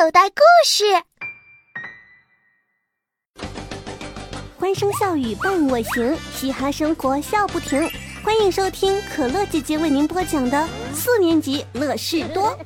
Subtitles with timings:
[0.00, 0.82] 口袋故事。
[4.56, 7.86] 欢声笑语伴我行，嘻哈生活笑不停。
[8.24, 12.58] 欢迎收听可乐姐姐为您播讲的四年级乐事多。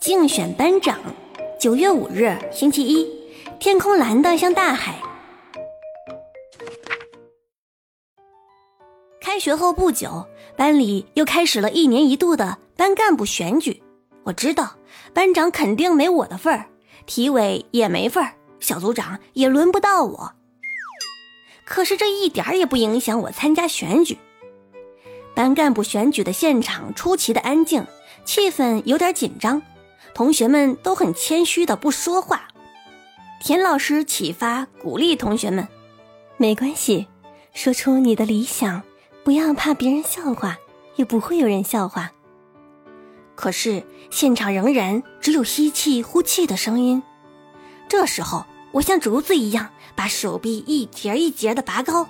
[0.00, 0.98] 竞选班长，
[1.56, 3.08] 九月五日，星期一，
[3.60, 5.00] 天空蓝的像大海。
[9.40, 13.82] 学后不久，班里又开始了一年一度的班干部选举。
[14.22, 14.76] 我知道
[15.14, 16.66] 班长肯定没我的份儿，
[17.06, 20.32] 体委也没份儿，小组长也轮不到我。
[21.64, 24.18] 可是这一点儿也不影响我参加选举。
[25.34, 27.86] 班干部选举的现场出奇的安静，
[28.24, 29.62] 气氛有点紧张，
[30.12, 32.48] 同学们都很谦虚的不说话。
[33.40, 35.66] 田老师启发鼓励同学们
[36.36, 37.06] ：“没关系，
[37.54, 38.82] 说出你的理想。”
[39.22, 40.58] 不要怕别人笑话，
[40.96, 42.12] 也不会有人笑话。
[43.34, 47.02] 可是现场仍然只有吸气、呼气的声音。
[47.88, 52.06] 这时候，我像竹子一样把手臂一节一节的拔高。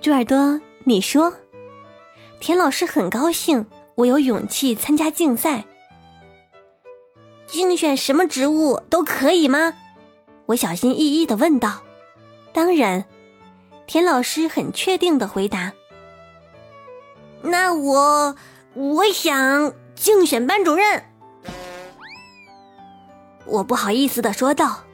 [0.00, 1.34] 猪耳朵，你说？
[2.40, 5.64] 田老师很高兴，我有勇气参加竞赛。
[7.46, 9.74] 竞选什么职务都可以吗？
[10.46, 11.82] 我小心翼翼的问道。
[12.52, 13.04] 当然。
[13.88, 15.72] 田老师很确定的回答
[17.40, 18.36] ：“那我
[18.74, 21.02] 我想竞选班主任。”
[23.46, 24.84] 我不好意思的说道。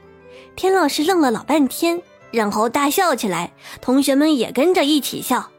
[0.54, 5.50] 田老师愣了老半天，然后大笑起来，同学们也跟着一起笑。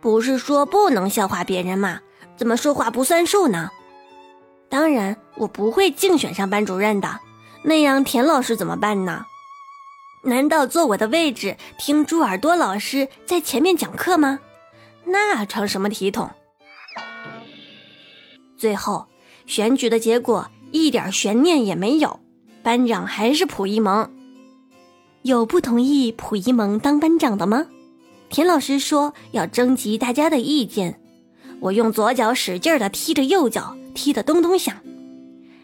[0.00, 1.98] 不是说不能笑话别人吗？
[2.36, 3.70] 怎么说话不算数呢？
[4.68, 7.18] 当然，我不会竞选上班主任的，
[7.64, 9.26] 那样田老师怎么办呢？
[10.22, 14.40] 难道坐我的位置听猪耳朵老师在前面讲课吗？
[15.04, 16.30] 那成什么体统？
[18.56, 19.06] 最后
[19.46, 22.20] 选举的结果一点悬念也没有，
[22.62, 24.10] 班长还是蒲一萌。
[25.22, 27.66] 有不同意蒲一萌当班长的吗？
[28.28, 31.00] 田老师说要征集大家的意见。
[31.60, 34.76] 我用左脚使劲的踢着右脚，踢得咚咚响。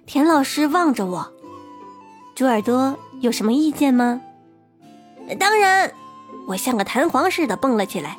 [0.07, 1.33] 田老师望着我，
[2.35, 4.21] 猪耳朵有什么意见吗？
[5.35, 5.93] 当然，
[6.47, 8.17] 我像个弹簧似的蹦了起来。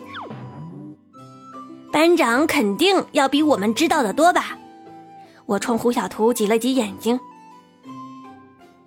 [1.91, 4.57] 班长肯定要比我们知道的多吧？
[5.45, 7.19] 我冲胡小图挤了挤眼睛。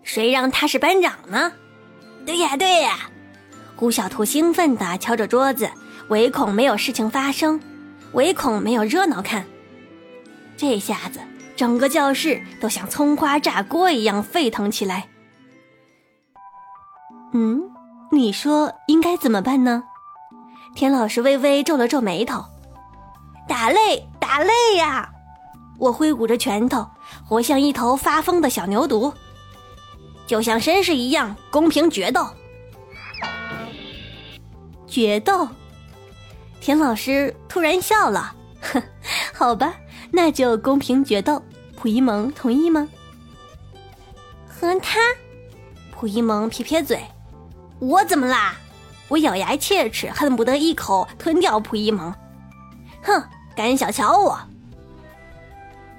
[0.02, 1.52] 谁让他是班长呢？
[2.26, 3.10] 对呀，对呀！
[3.76, 5.70] 胡小图兴奋地敲着桌子，
[6.08, 7.58] 唯恐没有事情发生，
[8.12, 9.46] 唯恐没有热闹看。
[10.56, 11.20] 这下子，
[11.56, 15.08] 整个教室都像葱花炸锅一样沸腾起来。
[17.32, 17.69] 嗯。
[18.12, 19.84] 你说应该怎么办呢？
[20.74, 22.44] 田老师微微皱了皱眉头，
[23.48, 25.08] 打擂，打擂呀！
[25.78, 26.86] 我挥舞着拳头，
[27.24, 29.12] 活像一头发疯的小牛犊，
[30.26, 32.26] 就像绅士一样公平决斗。
[34.86, 35.48] 决斗！
[36.60, 38.82] 田老师突然笑了，哼，
[39.32, 39.74] 好吧，
[40.10, 41.40] 那就公平决斗。
[41.76, 42.88] 溥仪萌同意吗？
[44.48, 44.98] 和他？
[45.92, 47.00] 溥仪萌撇撇嘴。
[47.80, 48.54] 我怎么啦？
[49.08, 52.14] 我咬牙切齿，恨不得一口吞掉蒲一萌。
[53.02, 53.22] 哼，
[53.56, 54.38] 敢小瞧我！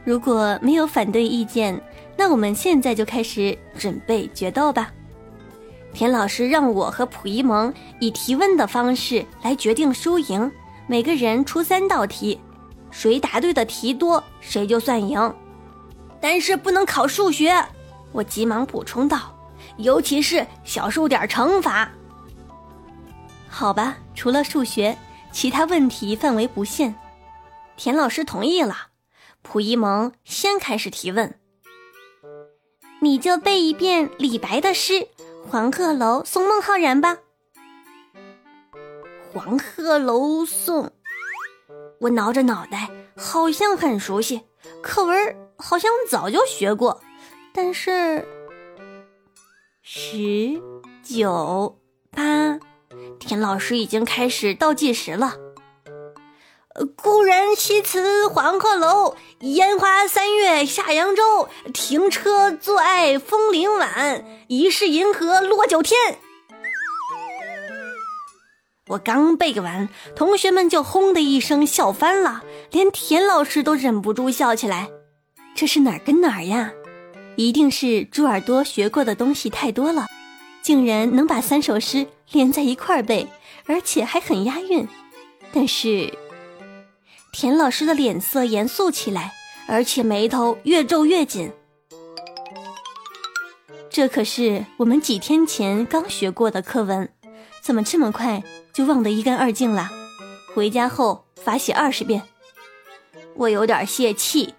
[0.05, 1.81] 如果没有反对意见，
[2.15, 4.91] 那我们现在就开始准备决斗吧。
[5.91, 10.49] 田老师让我和蒲一萌以提问的方式来决定输赢，
[10.87, 12.39] 每个人出三道题，
[12.91, 15.33] 谁答对的题多，谁就算赢。
[16.21, 17.53] 但是不能考数学，
[18.11, 19.30] 我急忙补充道。
[19.77, 21.91] 尤其是小数点乘法，
[23.49, 24.97] 好吧，除了数学，
[25.31, 26.93] 其他问题范围不限。
[27.77, 28.75] 田老师同意了，
[29.41, 31.39] 蒲一萌先开始提问，
[33.01, 34.93] 你就背一遍李白的诗
[35.49, 37.17] 《黄鹤楼送孟浩然》吧。
[39.39, 40.85] 《黄鹤楼送》，
[42.01, 44.41] 我挠着脑袋，好像很熟悉，
[44.83, 47.01] 课文好像早就学过，
[47.53, 48.27] 但是。
[49.83, 50.61] 十
[51.03, 51.79] 九
[52.11, 52.59] 八，
[53.19, 55.33] 田老师已经开始倒计时了。
[56.95, 61.49] 故人西辞黄鹤楼，烟花三月下扬州。
[61.73, 65.97] 停车坐爱枫林晚，疑是银河落九天。
[68.87, 74.91] 我刚背完，同学们就轰的一声笑翻了，连田老师都忍不住笑起来。
[75.55, 76.71] 这是哪儿跟哪儿呀？
[77.35, 80.07] 一定是猪耳朵学过的东西太多了，
[80.61, 83.27] 竟然能把三首诗连在一块儿背，
[83.65, 84.87] 而且还很押韵。
[85.53, 86.13] 但是，
[87.31, 89.33] 田老师的脸色严肃起来，
[89.67, 91.51] 而且眉头越皱越紧。
[93.89, 97.09] 这可是我们几天前刚学过的课文，
[97.61, 98.41] 怎么这么快
[98.71, 99.89] 就忘得一干二净了？
[100.53, 102.21] 回家后罚写二十遍。
[103.35, 104.53] 我有点泄气，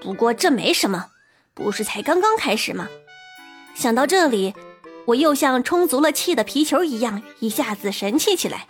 [0.00, 1.06] 不过这没什么，
[1.54, 2.88] 不是才刚刚开始吗？
[3.74, 4.54] 想到这里，
[5.06, 8.66] 我又像充足了气的皮球一样，一下子神气起来。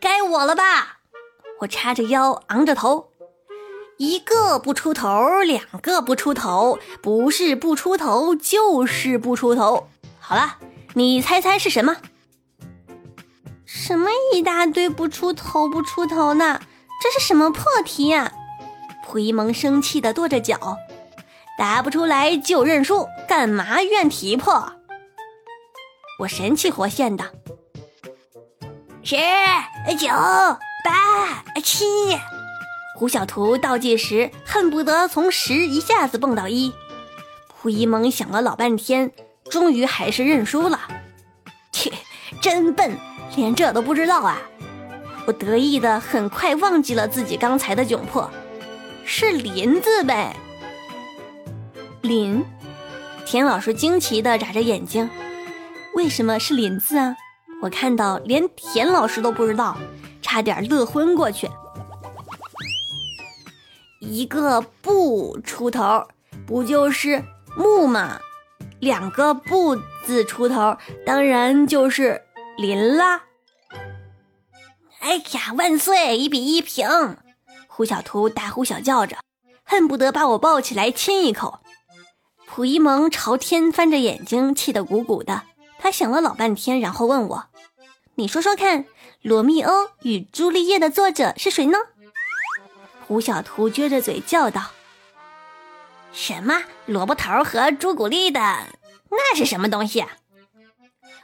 [0.00, 0.98] 该我了吧？
[1.60, 3.10] 我叉着腰，昂着头。
[3.98, 9.88] 一个不出头，两个不出头，不是不出头，就是不出头。
[10.20, 10.58] 好了，
[10.94, 11.96] 你猜猜是什么？
[13.64, 16.60] 什么一大堆不出头不出头呢？
[17.02, 18.32] 这是什么破题呀？
[19.04, 20.76] 蒲一萌生气的跺着脚，
[21.58, 24.72] 答不出来就认输，干嘛怨题破？
[26.20, 27.24] 我神气活现的，
[29.02, 29.16] 十、
[29.98, 31.84] 九、八、七。
[32.98, 36.72] 胡小图倒计时，恨不得从十一下子蹦到一。
[37.48, 39.12] 胡一萌想了老半天，
[39.50, 40.80] 终于还是认输了。
[41.72, 41.92] 切，
[42.40, 42.96] 真笨，
[43.36, 44.40] 连这都不知道啊！
[45.26, 48.30] 我得意的很快忘记了自己刚才的窘迫，
[49.04, 50.34] 是“林”字呗。
[52.06, 52.44] 林，
[53.24, 55.10] 田老师惊奇的眨着眼睛，
[55.94, 57.16] 为什么是“林”字啊？
[57.60, 59.76] 我看到连田老师都不知道，
[60.22, 61.50] 差点乐昏过去。
[64.00, 66.06] 一个不出头，
[66.46, 67.24] 不就是
[67.56, 68.20] 木吗？
[68.78, 69.74] 两个不
[70.04, 72.22] 字出头，当然就是
[72.56, 73.22] 林啦。
[75.00, 76.16] 哎呀，万岁！
[76.16, 76.86] 一比一平。
[77.66, 79.16] 胡小图大呼小叫着，
[79.64, 81.60] 恨不得把我抱起来亲一口。
[82.56, 85.42] 蒲一萌朝天翻着眼睛，气得鼓鼓的。
[85.78, 87.48] 他想了老半天，然后问我
[88.16, 88.84] ：“你说说看，
[89.20, 91.76] 《罗密欧与朱丽叶》的作者是谁呢？”
[93.06, 94.70] 胡小图撅着嘴叫道
[96.14, 98.40] ：“什么萝卜头和朱古力的？
[99.10, 100.08] 那是什么东西？”啊？”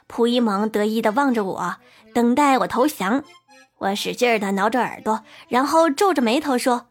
[0.05, 1.77] 蒲一萌得意地望着我，
[2.13, 3.23] 等待我投降。
[3.79, 6.85] 我使劲地挠着耳朵，然后皱着眉头说：“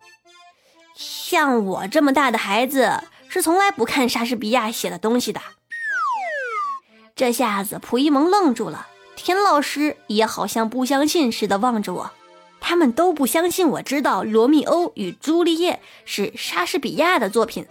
[0.97, 5.41] 像我这么大的孩子，是从来不看莎士比亚写的东西的。”
[7.17, 12.11] 这下子，蒲一萌愣住了，田老师也好像不相信似的望着我。
[12.61, 15.73] 他们都不相信我知道《罗密欧与朱丽叶》
[16.05, 17.67] 是莎士比亚的作品。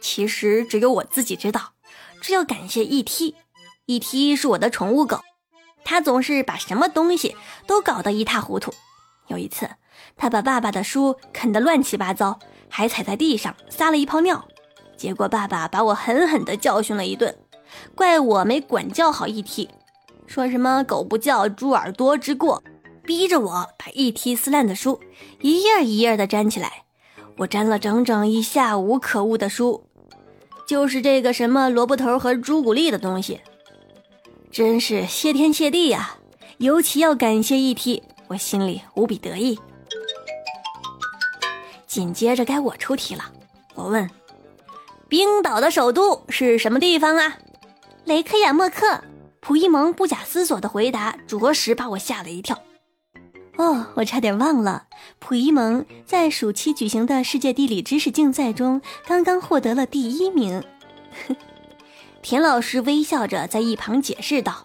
[0.00, 1.72] 其实只有我自己知道，
[2.22, 4.36] 这要感谢 E.T.，E.T.
[4.36, 5.20] 是我的宠物狗，
[5.84, 7.36] 它总是把什么东西
[7.66, 8.72] 都搞得一塌糊涂。
[9.26, 9.68] 有一次，
[10.16, 12.38] 他把爸爸的书啃得乱七八糟，
[12.68, 14.46] 还踩在地上撒了一泡尿，
[14.96, 17.34] 结果爸爸把我狠狠地教训了一顿，
[17.94, 19.68] 怪我没管教好 E.T.，
[20.26, 22.62] 说什么“狗不叫，猪耳朵”之过。
[23.04, 24.98] 逼着我把一踢撕烂的书
[25.42, 26.84] 一页一页的粘起来，
[27.36, 28.98] 我粘了整整一下午。
[28.98, 29.84] 可恶的书，
[30.66, 33.40] 就是这个什么萝卜头和朱古力的东西，
[34.50, 36.16] 真是谢天谢地呀！
[36.56, 39.58] 尤其要感谢一踢，我心里无比得意。
[41.94, 43.22] 紧接着该我出题了，
[43.76, 44.10] 我问：
[45.08, 47.38] 冰岛的首都是什么地方啊？
[48.04, 49.00] 雷克雅莫克。
[49.40, 52.58] 蒲一萌不假思索的回答，着实把我吓了一跳。
[53.58, 54.86] 哦，我差点忘了，
[55.20, 60.64] 溥仪萌在暑期举行的世界地理知识竞赛中刚刚获得了第一名。
[62.22, 64.64] 田老师微笑着在一旁解释道：“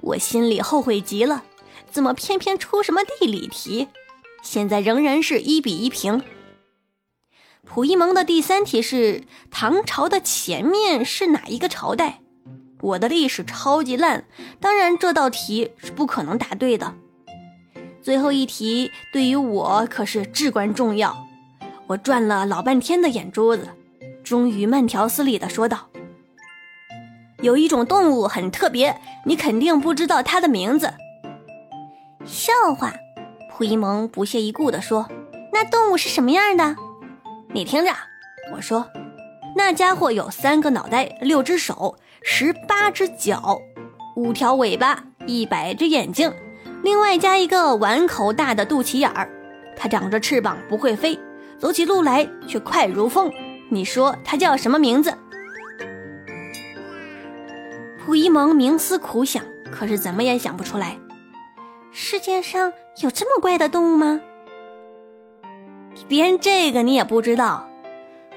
[0.00, 1.42] 我心里后悔极了，
[1.90, 3.88] 怎么偏偏出什么地理题？
[4.42, 6.22] 现在仍然是一比一平。”
[7.72, 12.18] 溥仪萌的第三题是唐朝的前面是哪一个朝代？
[12.80, 14.24] 我的历史超级烂，
[14.58, 16.92] 当然这道题是不可能答对的。
[18.02, 21.16] 最后一题对于我可是至关重要，
[21.86, 23.68] 我转了老半天的眼珠子，
[24.24, 25.86] 终于慢条斯理地说道
[27.40, 30.92] ：“有一种动物很特别，你肯定不知道它的名字。”
[32.26, 32.92] 笑话，
[33.48, 35.08] 蒲一萌不屑一顾地说
[35.54, 36.74] ：“那动物是什么样的？
[37.52, 37.90] 你听着，
[38.52, 38.88] 我说，
[39.56, 43.60] 那家伙有三个脑袋，六只手，十八只脚，
[44.14, 46.32] 五条尾巴，一百只眼睛。”
[46.84, 49.28] 另外加一个碗口大的肚脐眼儿，
[49.76, 51.18] 它长着翅膀不会飞，
[51.58, 53.30] 走起路来却快如风。
[53.68, 55.12] 你说它叫什么名字？
[57.98, 60.96] 蒲一萌冥思苦想，可是怎么也想不出来。
[61.90, 64.20] 世界上有这么怪的动物吗？
[66.10, 67.68] 连这个你也不知道？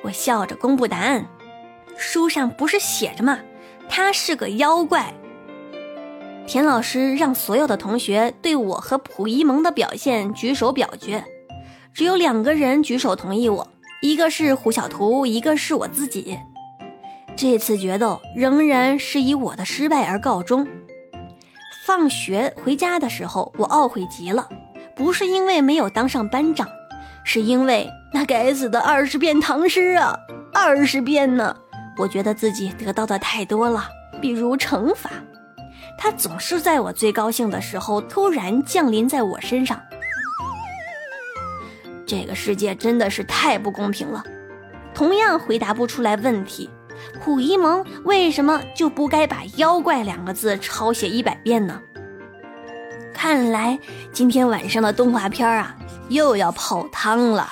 [0.04, 1.26] 我笑着公布答案。
[1.98, 3.40] 书上不是写着吗？
[3.90, 5.12] 他是个妖怪。
[6.46, 11.26] 田老师让所有的同学对我和蒲一萌的表现举手表决，
[11.92, 13.68] 只有两个人举手同意我，
[14.04, 16.38] 一个是胡小图，一个是我自己。
[17.36, 20.68] 这次决斗仍然是以我的失败而告终。
[21.88, 24.48] 放学回家的时候，我懊悔极了，
[24.96, 26.68] 不是因为没有当上班长，
[27.24, 30.18] 是因为那该死的二十遍唐诗啊，
[30.54, 31.56] 二十遍呢！
[31.98, 33.88] 我觉得自己得到的太多了，
[34.22, 35.10] 比如惩罚，
[35.98, 39.80] 它总是在我最高兴的时候突然降临在我身上。
[42.06, 44.24] 这个世界真的是太不公平了，
[44.94, 46.70] 同样回答不出来问题。
[47.20, 51.82] 虎一萌为什么就不该把“妖怪”两个字抄写一百遍呢？
[53.24, 53.80] 看来
[54.12, 55.74] 今天晚上的动画片啊，
[56.10, 57.50] 又要泡汤了。